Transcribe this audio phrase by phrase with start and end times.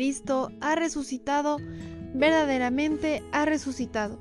[0.00, 1.58] Cristo ha resucitado,
[2.14, 4.18] verdaderamente ha resucitado.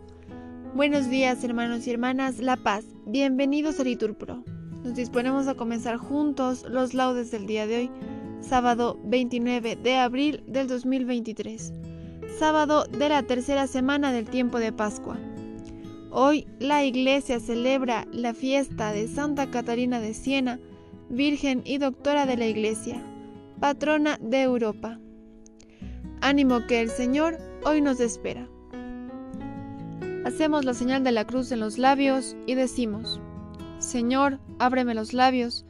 [0.76, 4.44] Buenos días hermanos y hermanas, La Paz, bienvenidos a Liturpro.
[4.84, 7.92] Nos disponemos a comenzar juntos los laudes del día de hoy,
[8.42, 11.72] sábado 29 de abril del 2023,
[12.37, 15.18] sábado de la tercera semana del tiempo de Pascua.
[16.12, 20.59] Hoy la iglesia celebra la fiesta de Santa Catarina de Siena,
[21.09, 23.02] Virgen y Doctora de la Iglesia,
[23.62, 25.00] patrona de Europa.
[26.22, 28.48] Ánimo que el Señor hoy nos espera.
[30.26, 33.22] Hacemos la señal de la cruz en los labios y decimos,
[33.80, 35.66] Señor, ábreme los labios,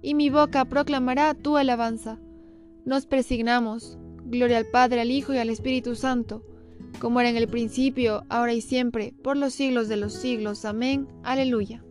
[0.00, 2.18] y mi boca proclamará tu alabanza.
[2.86, 6.42] Nos presignamos, gloria al Padre, al Hijo y al Espíritu Santo,
[6.98, 10.64] como era en el principio, ahora y siempre, por los siglos de los siglos.
[10.64, 11.08] Amén.
[11.22, 11.84] Aleluya.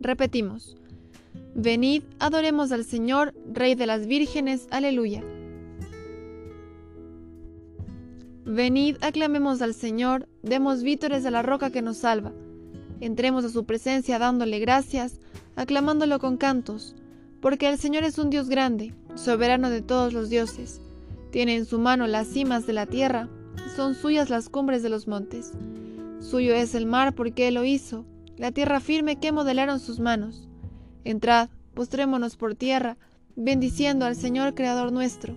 [0.00, 0.76] Repetimos,
[1.56, 4.68] venid, adoremos al Señor, Rey de las vírgenes.
[4.70, 5.24] Aleluya.
[8.52, 12.32] Venid, aclamemos al Señor, demos vítores a la roca que nos salva.
[12.98, 15.20] Entremos a su presencia dándole gracias,
[15.54, 16.96] aclamándolo con cantos,
[17.40, 20.80] porque el Señor es un Dios grande, soberano de todos los dioses.
[21.30, 23.28] Tiene en su mano las cimas de la tierra,
[23.76, 25.52] son suyas las cumbres de los montes.
[26.18, 28.04] Suyo es el mar porque Él lo hizo,
[28.36, 30.48] la tierra firme que modelaron sus manos.
[31.04, 32.96] Entrad, postrémonos por tierra,
[33.36, 35.36] bendiciendo al Señor Creador nuestro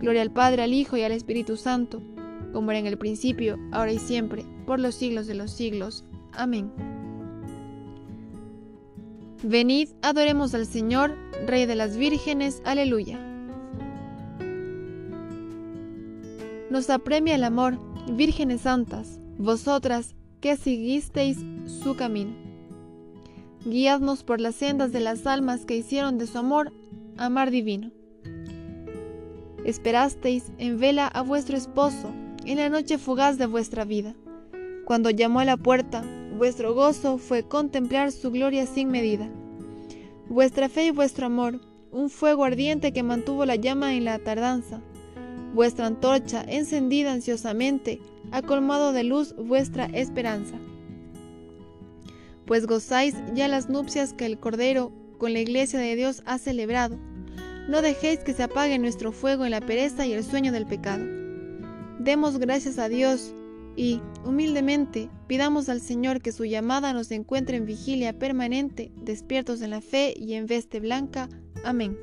[0.00, 2.02] Gloria al Padre, al Hijo y al Espíritu Santo,
[2.52, 6.04] como era en el principio, ahora y siempre, por los siglos de los siglos.
[6.32, 6.70] Amén.
[9.42, 12.60] Venid, adoremos al Señor, Rey de las vírgenes.
[12.64, 13.18] Aleluya.
[16.70, 17.78] Nos apremia el amor,
[18.12, 22.32] vírgenes santas, vosotras que siguisteis su camino.
[23.64, 26.72] Guiadnos por las sendas de las almas que hicieron de su amor
[27.16, 27.90] amar divino.
[29.68, 32.10] Esperasteis en vela a vuestro esposo
[32.46, 34.14] en la noche fugaz de vuestra vida.
[34.86, 36.02] Cuando llamó a la puerta,
[36.38, 39.28] vuestro gozo fue contemplar su gloria sin medida.
[40.30, 41.60] Vuestra fe y vuestro amor,
[41.92, 44.80] un fuego ardiente que mantuvo la llama en la tardanza.
[45.52, 48.00] Vuestra antorcha, encendida ansiosamente,
[48.32, 50.54] ha colmado de luz vuestra esperanza.
[52.46, 56.98] Pues gozáis ya las nupcias que el Cordero con la iglesia de Dios ha celebrado
[57.68, 61.04] no dejéis que se apague nuestro fuego en la pereza y el sueño del pecado.
[61.98, 63.34] Demos gracias a Dios
[63.76, 69.70] y, humildemente, pidamos al Señor que su llamada nos encuentre en vigilia permanente, despiertos en
[69.70, 71.28] la fe y en veste blanca.
[71.62, 71.96] Amén.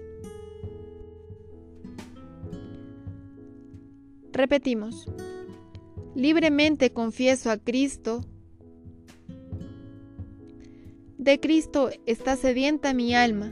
[4.32, 5.08] Repetimos.
[6.14, 8.24] Libremente confieso a Cristo.
[11.18, 13.52] De Cristo está sedienta mi alma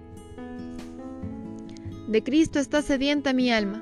[2.11, 3.81] de Cristo está sedienta mi alma.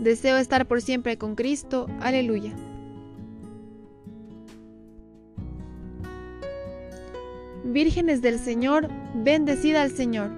[0.00, 1.86] Deseo estar por siempre con Cristo.
[2.00, 2.52] Aleluya.
[7.64, 10.32] Vírgenes del Señor, bendecida al Señor.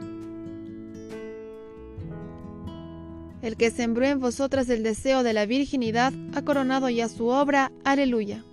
[3.41, 7.73] El que sembró en vosotras el deseo de la virginidad ha coronado ya su obra.
[7.83, 8.45] Aleluya.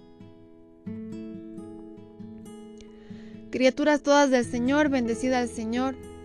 [3.51, 6.06] Criaturas todas del Señor, bendecida al Señor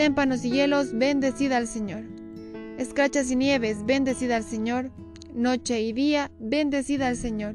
[0.00, 2.04] Témpanos y hielos, bendecida al Señor.
[2.78, 4.90] Escrachas y nieves, bendecida al Señor.
[5.34, 7.54] Noche y día, bendecida al Señor.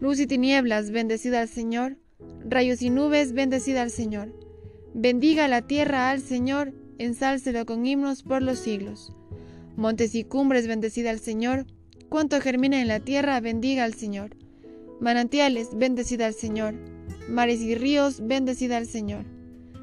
[0.00, 1.96] Luz y tinieblas, bendecida al Señor.
[2.44, 4.34] Rayos y nubes, bendecida al Señor.
[4.94, 9.14] Bendiga la tierra al Señor, ensálcelo con himnos por los siglos.
[9.76, 11.66] Montes y cumbres, bendecida al Señor.
[12.08, 14.36] Cuanto germina en la tierra, bendiga al Señor.
[14.98, 16.74] Manantiales, bendecida al Señor.
[17.28, 19.24] Mares y ríos, bendecida al Señor.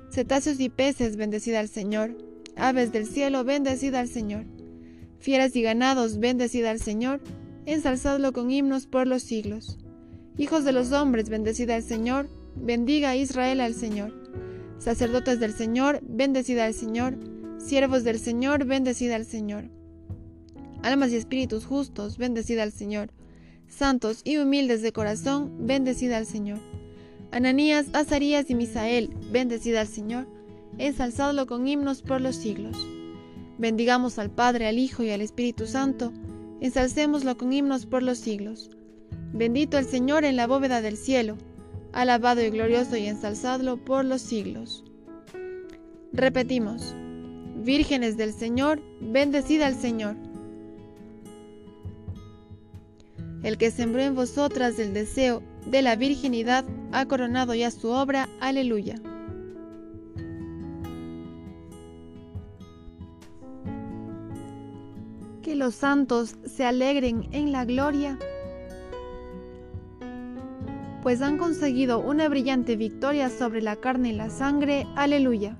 [0.09, 2.17] Cetáceos y peces, bendecida al Señor.
[2.55, 4.45] Aves del cielo, bendecida al Señor.
[5.19, 7.21] Fieras y ganados, bendecida al Señor.
[7.65, 9.77] Ensalzadlo con himnos por los siglos.
[10.37, 12.29] Hijos de los hombres, bendecida al Señor.
[12.55, 14.13] Bendiga a Israel al Señor.
[14.79, 17.17] Sacerdotes del Señor, bendecida al Señor.
[17.57, 19.65] Siervos del Señor, bendecida al Señor.
[20.83, 23.09] Almas y espíritus justos, bendecida al Señor.
[23.67, 26.59] Santos y humildes de corazón, bendecida al Señor.
[27.31, 30.27] Ananías, Azarías y Misael, bendecida al Señor.
[30.77, 32.77] Ensalzadlo con himnos por los siglos.
[33.57, 36.13] Bendigamos al Padre, al Hijo y al Espíritu Santo.
[36.61, 38.69] Ensalcémoslo con himnos por los siglos.
[39.33, 41.37] Bendito el Señor en la bóveda del cielo
[41.97, 44.83] alabado y glorioso y ensalzadlo por los siglos.
[46.13, 46.93] Repetimos,
[47.63, 50.15] vírgenes del Señor, bendecida al Señor.
[53.41, 58.29] El que sembró en vosotras el deseo de la virginidad ha coronado ya su obra,
[58.39, 58.95] aleluya.
[65.41, 68.17] Que los santos se alegren en la gloria
[71.07, 74.85] pues han conseguido una brillante victoria sobre la carne y la sangre.
[74.97, 75.55] Aleluya.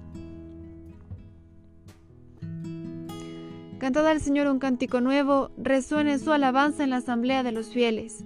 [3.77, 8.25] Cantad al Señor un cántico nuevo, resuene su alabanza en la asamblea de los fieles.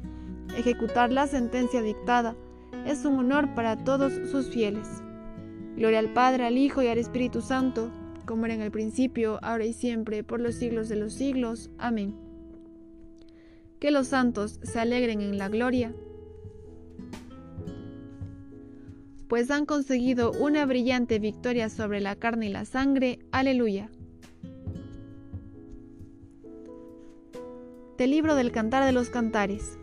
[0.57, 2.35] Ejecutar la sentencia dictada
[2.85, 4.87] es un honor para todos sus fieles.
[5.75, 7.91] Gloria al Padre, al Hijo y al Espíritu Santo,
[8.25, 11.69] como era en el principio, ahora y siempre, por los siglos de los siglos.
[11.77, 12.15] Amén.
[13.79, 15.93] Que los santos se alegren en la gloria
[19.31, 23.19] pues han conseguido una brillante victoria sobre la carne y la sangre.
[23.31, 23.89] Aleluya.
[27.97, 29.79] Del libro del Cantar de los Cantares.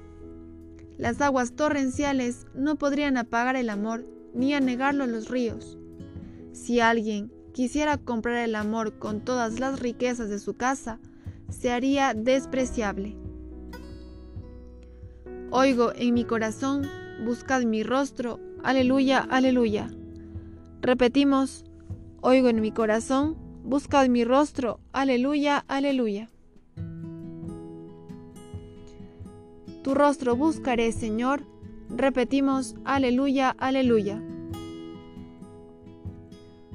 [0.98, 4.04] Las aguas torrenciales no podrían apagar el amor
[4.34, 5.78] ni anegarlo los ríos.
[6.52, 11.00] Si alguien quisiera comprar el amor con todas las riquezas de su casa,
[11.48, 13.16] se haría despreciable.
[15.50, 16.86] Oigo en mi corazón,
[17.24, 19.88] buscad mi rostro, Aleluya, aleluya.
[20.82, 21.64] Repetimos,
[22.20, 26.28] oigo en mi corazón, buscad mi rostro, aleluya, aleluya.
[29.82, 31.42] Tu rostro buscaré, Señor.
[31.88, 34.22] Repetimos, aleluya, aleluya.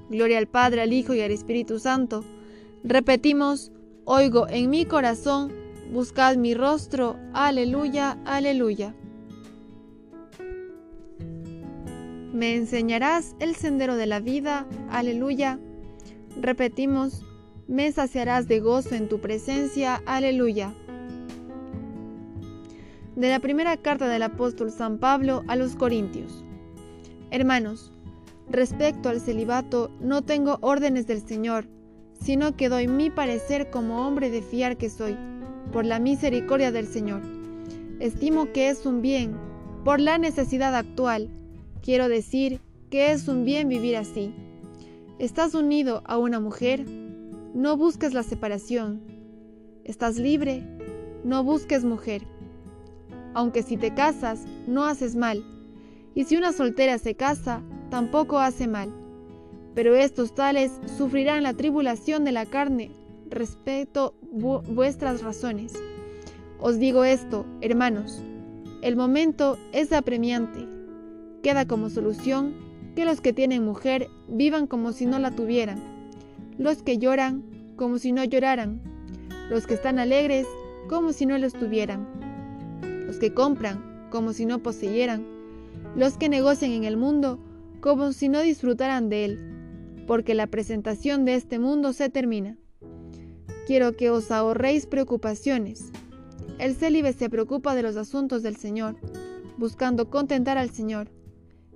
[0.10, 2.24] Gloria al Padre, al Hijo y al Espíritu Santo.
[2.83, 3.72] Repetimos,
[4.05, 5.51] oigo en mi corazón,
[5.91, 8.95] buscad mi rostro, aleluya, aleluya.
[12.33, 15.60] Me enseñarás el sendero de la vida, aleluya.
[16.39, 17.24] Repetimos,
[17.67, 20.74] me saciarás de gozo en tu presencia, aleluya.
[23.23, 26.43] De la primera carta del apóstol San Pablo a los Corintios.
[27.31, 27.93] Hermanos,
[28.49, 31.69] respecto al celibato no tengo órdenes del Señor,
[32.19, 35.15] sino que doy mi parecer como hombre de fiar que soy,
[35.71, 37.21] por la misericordia del Señor.
[38.01, 39.37] Estimo que es un bien,
[39.85, 41.29] por la necesidad actual,
[41.81, 44.35] Quiero decir que es un bien vivir así.
[45.17, 46.85] ¿Estás unido a una mujer?
[47.53, 49.01] No busques la separación.
[49.85, 50.61] ¿Estás libre?
[51.23, 52.32] No busques mujer.
[53.33, 55.43] Aunque si te casas, no haces mal.
[56.15, 58.93] Y si una soltera se casa, tampoco hace mal.
[59.73, 62.91] Pero estos tales sufrirán la tribulación de la carne,
[63.29, 65.73] respeto vuestras razones.
[66.59, 68.23] Os digo esto, hermanos,
[68.81, 70.67] el momento es apremiante.
[71.41, 72.53] Queda como solución
[72.95, 75.81] que los que tienen mujer vivan como si no la tuvieran,
[76.57, 77.43] los que lloran
[77.75, 78.81] como si no lloraran,
[79.49, 80.47] los que están alegres
[80.87, 82.07] como si no lo estuvieran,
[83.13, 85.24] los que compran como si no poseyeran,
[85.96, 87.38] los que negocian en el mundo
[87.79, 92.58] como si no disfrutaran de él, porque la presentación de este mundo se termina.
[93.67, 95.91] Quiero que os ahorréis preocupaciones.
[96.58, 98.96] El célibe se preocupa de los asuntos del Señor,
[99.60, 101.12] buscando contentar al Señor.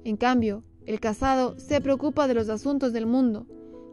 [0.06, 3.46] En cambio, el casado se preocupa de los asuntos del mundo,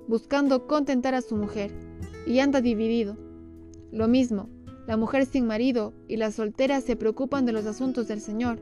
[0.09, 1.73] buscando contentar a su mujer,
[2.27, 3.19] y anda dividido.
[3.93, 4.49] Lo mismo,
[4.87, 8.59] la mujer sin marido y la soltera se preocupan de los asuntos del Señor,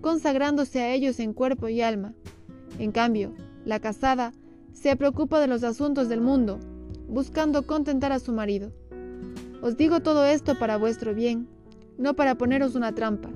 [0.00, 2.14] consagrándose a ellos en cuerpo y alma.
[2.78, 3.32] En cambio,
[3.64, 4.32] la casada
[4.72, 6.58] se preocupa de los asuntos del mundo,
[7.08, 8.72] buscando contentar a su marido.
[9.62, 11.48] Os digo todo esto para vuestro bien,
[11.96, 13.30] no para poneros una trampa,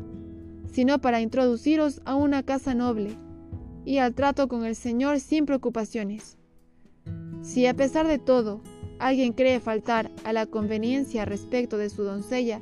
[0.70, 3.16] sino para introduciros a una casa noble
[3.84, 6.36] y al trato con el Señor sin preocupaciones.
[7.40, 8.60] Si a pesar de todo
[8.98, 12.60] alguien cree faltar a la conveniencia respecto de su doncella,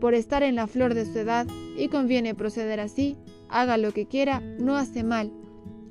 [0.00, 3.16] por estar en la flor de su edad y conviene proceder así,
[3.48, 5.32] haga lo que quiera, no hace mal,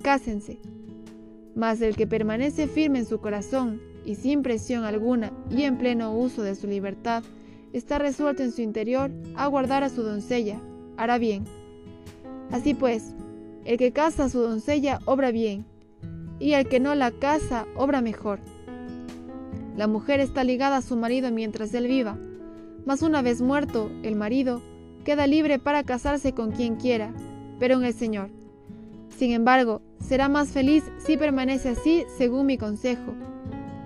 [0.02, 0.60] cásense.
[1.56, 6.16] Mas el que permanece firme en su corazón y sin presión alguna y en pleno
[6.16, 7.24] uso de su libertad,
[7.72, 10.60] está resuelto en su interior a guardar a su doncella,
[10.98, 11.46] hará bien.
[12.52, 13.16] Así pues,
[13.66, 15.66] el que casa a su doncella obra bien,
[16.40, 18.40] y el que no la casa obra mejor.
[19.76, 22.18] La mujer está ligada a su marido mientras él viva,
[22.86, 24.62] mas una vez muerto el marido,
[25.04, 27.14] queda libre para casarse con quien quiera,
[27.60, 28.30] pero en el Señor.
[29.10, 33.14] Sin embargo, será más feliz si permanece así según mi consejo,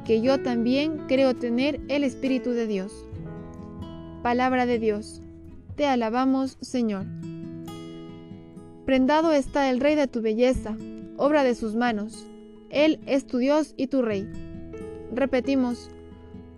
[0.05, 3.05] que yo también creo tener el Espíritu de Dios.
[4.23, 5.21] Palabra de Dios.
[5.75, 7.05] Te alabamos, Señor.
[8.85, 10.77] Prendado está el Rey de tu belleza,
[11.17, 12.25] obra de sus manos.
[12.69, 14.27] Él es tu Dios y tu Rey.
[15.11, 15.89] Repetimos,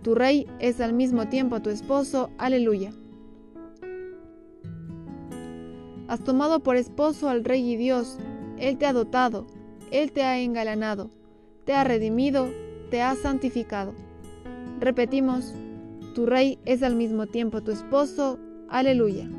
[0.02, 2.30] tu Rey es al mismo tiempo tu esposo.
[2.38, 2.92] Aleluya.
[6.08, 8.18] Has tomado por esposo al Rey y Dios.
[8.58, 9.46] Él te ha dotado,
[9.90, 11.10] Él te ha engalanado,
[11.64, 12.48] te ha redimido,
[12.90, 13.94] te ha santificado.
[14.80, 15.54] Repetimos,
[16.14, 18.38] tu Rey es al mismo tiempo tu esposo.
[18.68, 19.30] Aleluya.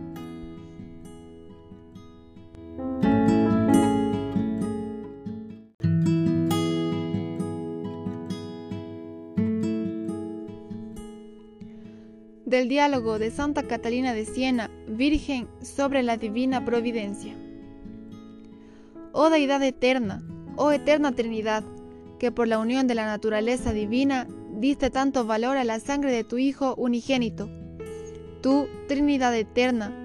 [12.52, 17.34] Del diálogo de Santa Catalina de Siena, Virgen sobre la Divina Providencia.
[19.14, 20.22] Oh Deidad eterna,
[20.58, 21.64] oh eterna Trinidad,
[22.20, 24.28] que por la unión de la naturaleza divina
[24.60, 27.50] diste tanto valor a la sangre de tu Hijo unigénito.
[28.42, 29.96] Tú, Trinidad eterna,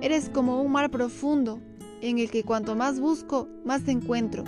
[0.00, 1.60] eres como un mar profundo,
[2.00, 4.42] en el que cuanto más busco, más encuentro,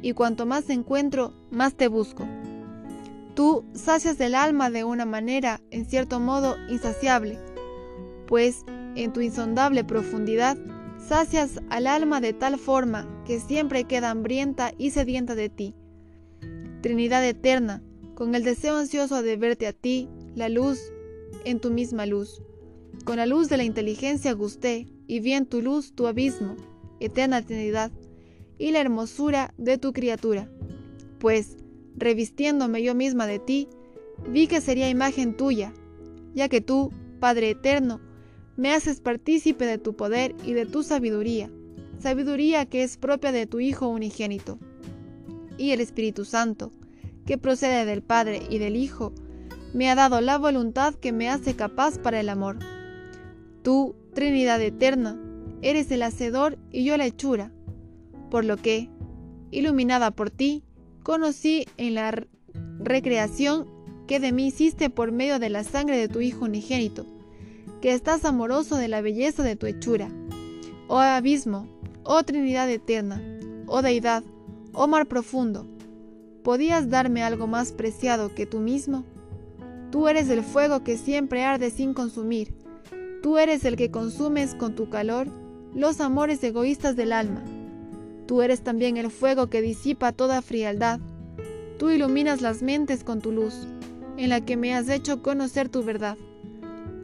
[0.00, 2.26] y cuanto más encuentro, más te busco.
[3.38, 7.38] Tú sacias el alma de una manera, en cierto modo, insaciable,
[8.26, 8.64] pues
[8.96, 10.58] en tu insondable profundidad
[10.98, 15.76] sacias al alma de tal forma que siempre queda hambrienta y sedienta de ti.
[16.80, 17.80] Trinidad eterna,
[18.16, 20.80] con el deseo ansioso de verte a ti, la luz
[21.44, 22.42] en tu misma luz.
[23.04, 26.56] Con la luz de la inteligencia gusté, y vi en tu luz tu abismo,
[26.98, 27.92] eterna Trinidad,
[28.58, 30.50] y la hermosura de tu criatura.
[31.20, 31.56] Pues,
[31.98, 33.68] revistiéndome yo misma de ti,
[34.28, 35.72] vi que sería imagen tuya,
[36.34, 38.00] ya que tú, Padre Eterno,
[38.56, 41.50] me haces partícipe de tu poder y de tu sabiduría,
[41.98, 44.58] sabiduría que es propia de tu Hijo unigénito.
[45.56, 46.72] Y el Espíritu Santo,
[47.24, 49.12] que procede del Padre y del Hijo,
[49.74, 52.58] me ha dado la voluntad que me hace capaz para el amor.
[53.62, 55.20] Tú, Trinidad Eterna,
[55.62, 57.52] eres el Hacedor y yo la hechura,
[58.30, 58.90] por lo que,
[59.50, 60.64] iluminada por ti,
[61.08, 62.22] conocí en la
[62.80, 63.66] recreación
[64.06, 67.06] que de mí hiciste por medio de la sangre de tu Hijo unigénito,
[67.80, 70.10] que estás amoroso de la belleza de tu hechura.
[70.86, 71.66] Oh abismo,
[72.04, 73.22] oh Trinidad eterna,
[73.68, 74.22] oh Deidad,
[74.74, 75.66] oh mar profundo,
[76.44, 79.02] ¿podías darme algo más preciado que tú mismo?
[79.90, 82.54] Tú eres el fuego que siempre arde sin consumir,
[83.22, 85.26] tú eres el que consumes con tu calor
[85.74, 87.42] los amores egoístas del alma
[88.28, 91.00] Tú eres también el fuego que disipa toda frialdad.
[91.78, 93.66] Tú iluminas las mentes con tu luz,
[94.18, 96.18] en la que me has hecho conocer tu verdad.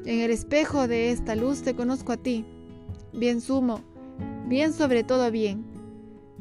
[0.04, 2.44] En el espejo de esta luz te conozco a ti,
[3.14, 3.80] bien sumo,
[4.48, 5.64] bien sobre todo bien,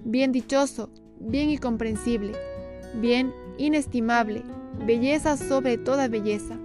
[0.03, 2.33] bien dichoso, bien incomprensible,
[2.99, 4.43] bien inestimable,
[4.85, 6.57] belleza sobre toda belleza,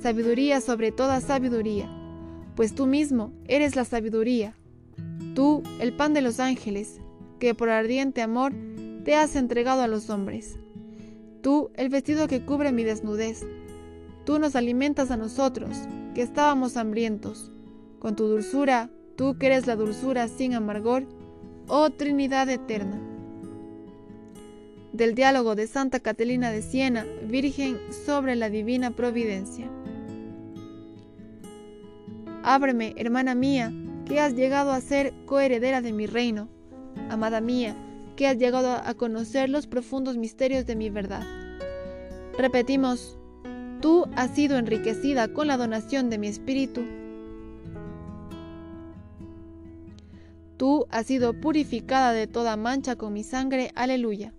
[0.00, 1.90] sabiduría sobre toda sabiduría,
[2.54, 4.54] pues tú mismo eres la sabiduría,
[5.34, 7.00] tú el pan de los ángeles,
[7.38, 8.52] que por ardiente amor
[9.04, 10.58] te has entregado a los hombres.
[11.42, 13.46] Tú el vestido que cubre mi desnudez,
[14.24, 15.76] tú nos alimentas a nosotros,
[16.14, 17.52] que estábamos hambrientos,
[17.98, 21.06] con tu dulzura, tú que eres la dulzura sin amargor,
[21.68, 23.00] oh Trinidad eterna
[24.96, 29.70] del diálogo de Santa Catalina de Siena, Virgen sobre la Divina Providencia.
[32.42, 33.72] Ábreme, hermana mía,
[34.06, 36.48] que has llegado a ser coheredera de mi reino,
[37.10, 37.76] amada mía,
[38.16, 41.24] que has llegado a conocer los profundos misterios de mi verdad.
[42.38, 43.18] Repetimos,
[43.80, 46.84] tú has sido enriquecida con la donación de mi espíritu.
[50.56, 53.72] Tú has sido purificada de toda mancha con mi sangre.
[53.74, 54.32] Aleluya.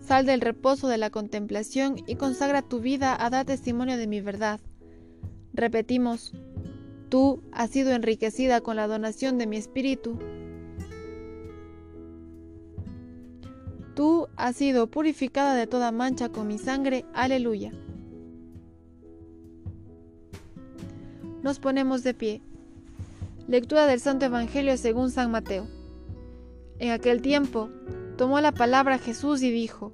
[0.00, 4.20] Sal del reposo de la contemplación y consagra tu vida a dar testimonio de mi
[4.20, 4.60] verdad.
[5.54, 6.32] Repetimos,
[7.14, 10.18] tú has sido enriquecida con la donación de mi espíritu.
[13.94, 17.04] Tú has sido purificada de toda mancha con mi sangre.
[17.14, 17.72] Aleluya.
[21.44, 22.42] Nos ponemos de pie.
[23.46, 25.68] Lectura del Santo Evangelio según San Mateo.
[26.80, 27.70] En aquel tiempo,
[28.18, 29.92] tomó la palabra Jesús y dijo,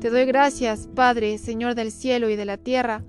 [0.00, 3.04] Te doy gracias, Padre, Señor del cielo y de la tierra,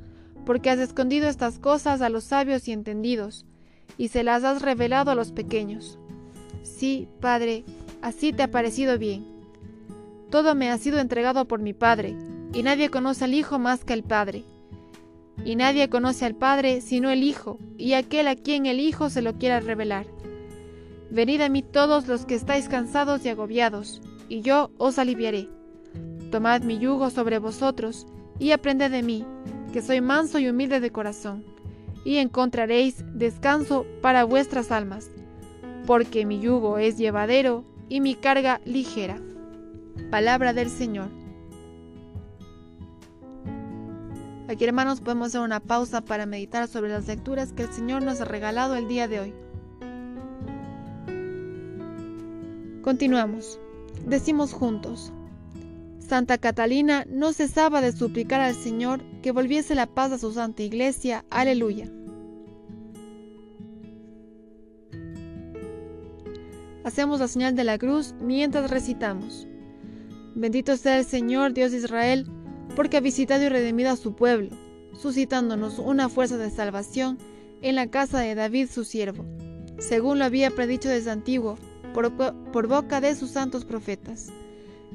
[0.46, 3.46] porque has escondido estas cosas a los sabios y entendidos,
[3.98, 6.00] y se las has revelado a los pequeños.
[6.64, 7.64] Sí, Padre,
[8.02, 9.26] así te ha parecido bien.
[10.30, 12.16] Todo me ha sido entregado por mi Padre,
[12.54, 14.44] y nadie conoce al Hijo más que el Padre.
[15.44, 19.22] Y nadie conoce al Padre sino el Hijo, y aquel a quien el Hijo se
[19.22, 20.06] lo quiera revelar.
[21.10, 25.50] Venid a mí todos los que estáis cansados y agobiados, y yo os aliviaré.
[26.32, 28.08] Tomad mi yugo sobre vosotros,
[28.40, 29.26] y aprended de mí,
[29.72, 31.44] que soy manso y humilde de corazón,
[32.04, 35.10] y encontraréis descanso para vuestras almas,
[35.86, 39.20] porque mi yugo es llevadero y mi carga ligera.
[40.10, 41.10] Palabra del Señor.
[44.48, 48.20] Aquí hermanos podemos hacer una pausa para meditar sobre las lecturas que el Señor nos
[48.20, 49.34] ha regalado el día de hoy.
[52.82, 53.60] Continuamos.
[54.06, 55.14] Decimos juntos.
[56.00, 60.64] Santa Catalina no cesaba de suplicar al Señor que volviese la paz a su santa
[60.64, 61.26] iglesia.
[61.30, 61.90] Aleluya.
[66.84, 69.48] Hacemos la señal de la cruz mientras recitamos.
[70.34, 72.28] Bendito sea el Señor Dios de Israel,
[72.76, 74.50] porque ha visitado y redimido a su pueblo,
[74.98, 77.18] suscitándonos una fuerza de salvación
[77.62, 79.26] en la casa de David su siervo,
[79.78, 81.58] según lo había predicho desde antiguo
[81.94, 84.30] por, boca de sus santos profetas.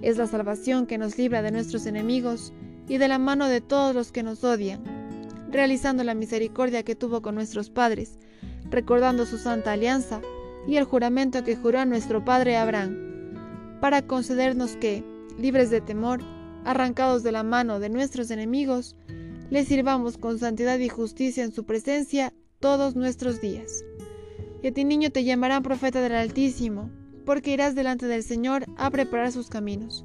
[0.03, 2.53] Es la salvación que nos libra de nuestros enemigos
[2.88, 4.83] y de la mano de todos los que nos odian,
[5.51, 8.18] realizando la misericordia que tuvo con nuestros padres,
[8.70, 10.20] recordando su santa alianza
[10.66, 12.96] y el juramento que juró a nuestro padre Abraham,
[13.81, 15.05] para concedernos que,
[15.38, 16.20] libres de temor,
[16.64, 18.96] arrancados de la mano de nuestros enemigos,
[19.51, 23.85] le sirvamos con santidad y justicia en su presencia todos nuestros días.
[24.62, 26.90] Y a ti niño te llamarán profeta del Altísimo,
[27.25, 30.05] porque irás delante del Señor a preparar sus caminos,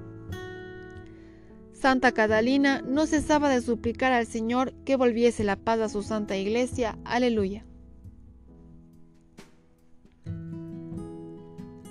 [1.81, 6.37] Santa Catalina no cesaba de suplicar al Señor que volviese la paz a su santa
[6.37, 6.99] iglesia.
[7.05, 7.65] Aleluya.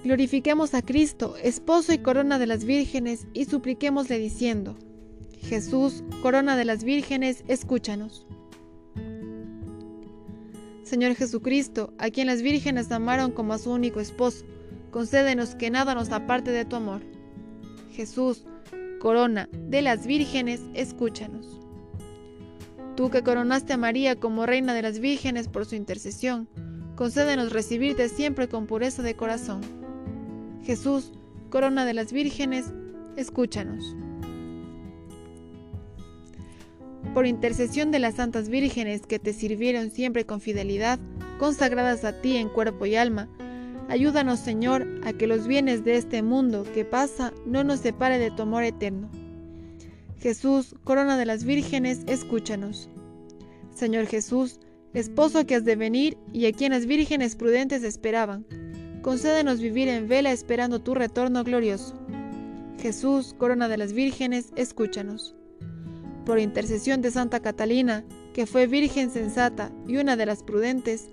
[0.05, 4.77] Glorifiquemos a Cristo, esposo y corona de las vírgenes, y supliquémosle diciendo,
[5.41, 8.29] Jesús, corona de las vírgenes, escúchanos.
[10.85, 14.45] Señor Jesucristo, a quien las vírgenes amaron como a su único esposo,
[14.93, 17.03] concédenos que nada nos aparte de tu amor.
[17.93, 18.45] Jesús,
[19.01, 21.59] corona de las vírgenes, escúchanos.
[22.95, 26.49] Tú que coronaste a María como reina de las vírgenes por su intercesión,
[26.95, 29.63] concédenos recibirte siempre con pureza de corazón.
[30.63, 31.13] Jesús,
[31.49, 32.67] corona de las vírgenes,
[33.17, 33.97] escúchanos
[37.15, 40.99] por intercesión de las santas vírgenes que te sirvieron siempre con fidelidad,
[41.39, 43.29] consagradas a ti en cuerpo y alma,
[43.91, 48.31] ayúdanos Señor a que los bienes de este mundo que pasa no nos separe de
[48.31, 49.11] tu amor eterno.
[50.19, 52.89] Jesús, corona de las vírgenes, escúchanos.
[53.75, 54.61] Señor Jesús,
[54.95, 58.47] esposo que has de venir y a quien las vírgenes prudentes esperaban.
[59.03, 61.95] Concédenos vivir en vela esperando tu retorno glorioso.
[62.81, 65.35] Jesús, corona de las vírgenes, escúchanos.
[66.27, 71.09] Por intercesión de Santa Catalina, que fue virgen sensata y una de las prudentes,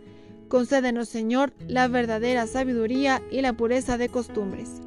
[0.47, 4.81] concédenos, Señor, la verdadera sabiduría y la pureza de costumbres.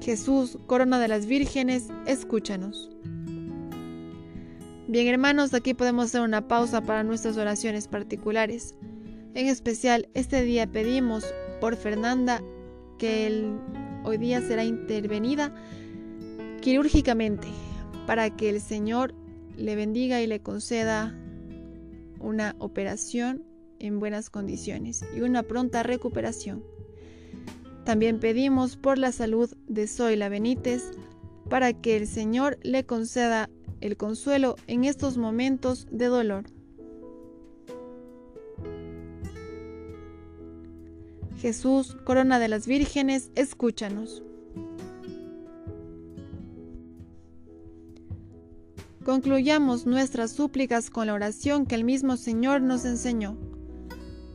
[0.00, 2.90] Jesús, corona de las vírgenes, escúchanos.
[4.88, 8.74] Bien hermanos, aquí podemos hacer una pausa para nuestras oraciones particulares.
[9.34, 11.24] En especial, este día pedimos
[11.60, 12.42] por Fernanda
[12.98, 13.52] que
[14.04, 15.54] hoy día será intervenida
[16.60, 17.46] quirúrgicamente
[18.06, 19.14] para que el Señor
[19.56, 21.14] le bendiga y le conceda
[22.18, 23.44] una operación
[23.80, 26.62] en buenas condiciones y una pronta recuperación.
[27.84, 30.84] También pedimos por la salud de Zoila Benítez
[31.48, 36.44] para que el Señor le conceda el consuelo en estos momentos de dolor.
[41.40, 44.22] Jesús, corona de las vírgenes, escúchanos.
[49.04, 53.49] Concluyamos nuestras súplicas con la oración que el mismo Señor nos enseñó.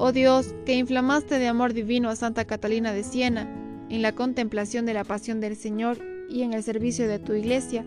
[0.00, 3.52] Oh Dios, que inflamaste de amor divino a Santa Catalina de Siena,
[3.90, 5.98] en la contemplación de la pasión del Señor
[6.30, 7.84] y en el servicio de tu iglesia,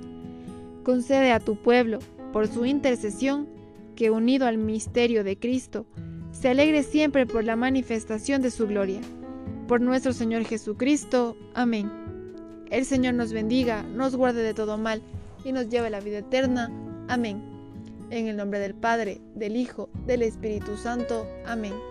[0.84, 2.00] concede a tu pueblo,
[2.34, 3.48] por su intercesión,
[3.96, 5.86] que unido al misterio de Cristo,
[6.34, 9.00] se alegre siempre por la manifestación de su gloria.
[9.70, 11.38] Por nuestro Señor Jesucristo.
[11.54, 11.90] Amén.
[12.72, 15.02] El Señor nos bendiga, nos guarde de todo mal
[15.46, 16.70] y nos lleve a la vida eterna.
[17.08, 17.42] Amén.
[18.10, 21.26] En el nombre del Padre, del Hijo, del Espíritu Santo.
[21.46, 21.91] Amén.